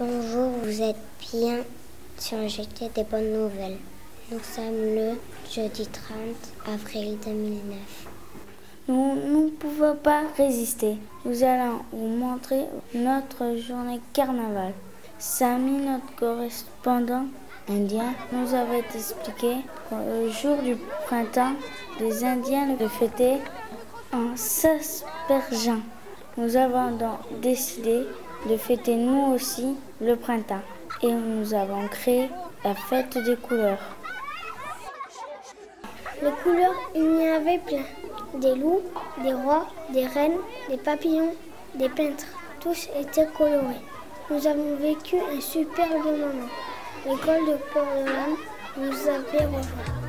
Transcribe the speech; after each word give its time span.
Bonjour, 0.00 0.52
vous 0.62 0.80
êtes 0.80 0.94
bien 1.32 1.56
sur 2.18 2.48
JT 2.48 2.88
des 2.94 3.02
bonnes 3.02 3.32
nouvelles. 3.32 3.78
Nous 4.30 4.38
sommes 4.38 4.94
le 4.94 5.14
jeudi 5.50 5.88
30 5.88 6.72
avril 6.72 7.18
2009. 7.24 7.78
Nous 8.86 9.14
ne 9.16 9.50
pouvons 9.50 9.96
pas 9.96 10.22
résister. 10.36 10.98
Nous 11.24 11.42
allons 11.42 11.80
vous 11.90 12.06
montrer 12.06 12.66
notre 12.94 13.56
journée 13.56 14.00
carnaval. 14.12 14.72
Samy, 15.18 15.84
notre 15.84 16.14
correspondant 16.14 17.24
indien, 17.68 18.14
nous 18.30 18.54
avait 18.54 18.84
expliqué 18.94 19.56
que 19.90 19.96
le 19.96 20.30
jour 20.30 20.58
du 20.62 20.76
printemps, 21.06 21.54
les 21.98 22.22
Indiens 22.22 22.76
le 22.78 22.86
fêtaient 22.86 23.40
en 24.12 24.36
s'aspergeant. 24.36 25.80
Nous 26.36 26.54
avons 26.54 26.92
donc 26.92 27.40
décidé 27.40 28.04
de 28.46 28.56
fêter 28.56 28.94
nous 28.94 29.34
aussi 29.34 29.76
le 30.00 30.16
printemps 30.16 30.62
et 31.02 31.12
nous 31.12 31.54
avons 31.54 31.86
créé 31.88 32.30
la 32.64 32.74
fête 32.74 33.18
des 33.18 33.36
couleurs. 33.36 33.96
Les 36.22 36.30
couleurs, 36.42 36.74
il 36.94 37.20
y 37.20 37.28
avait 37.28 37.58
plein. 37.58 37.84
Des 38.34 38.54
loups, 38.54 38.82
des 39.22 39.32
rois, 39.32 39.68
des 39.92 40.06
reines, 40.06 40.38
des 40.68 40.76
papillons, 40.76 41.34
des 41.74 41.88
peintres. 41.88 42.26
Tous 42.60 42.88
étaient 42.98 43.28
colorés. 43.36 43.82
Nous 44.30 44.46
avons 44.46 44.76
vécu 44.76 45.16
un 45.16 45.40
superbe 45.40 46.04
moment. 46.04 46.48
L'école 47.06 47.46
de 47.46 47.56
Port-de-Lame 47.72 48.36
nous 48.76 49.08
avait 49.08 49.46
rejoints. 49.46 50.07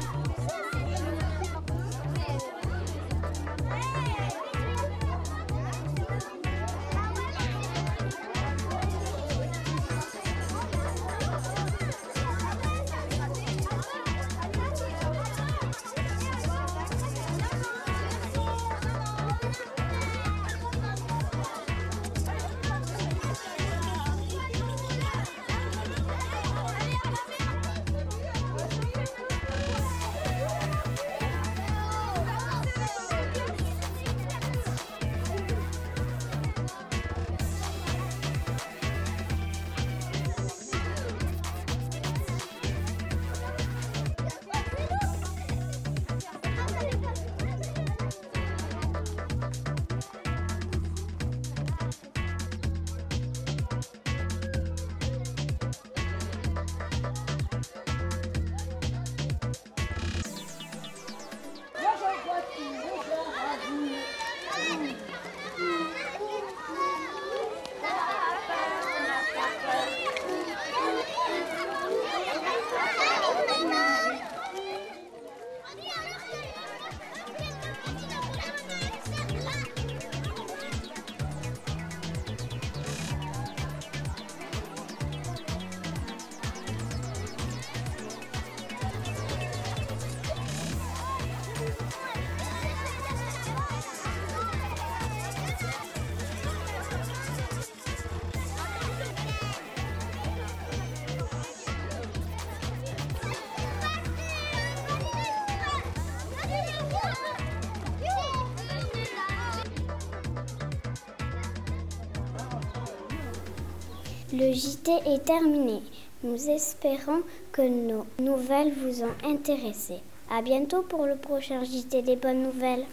Le 114.32 114.54
JT 114.54 114.92
est 115.08 115.26
terminé. 115.26 115.80
Nous 116.24 116.50
espérons 116.52 117.24
que 117.52 117.64
nos 117.64 118.06
nouvelles 118.20 118.72
vous 118.74 119.04
ont 119.04 119.16
intéressé. 119.26 119.96
À 120.30 120.44
bientôt 120.44 120.84
pour 120.84 121.08
le 121.08 121.16
prochain 121.16 121.64
JT 121.64 122.04
des 122.04 122.16
bonnes 122.16 122.44
nouvelles. 122.44 122.86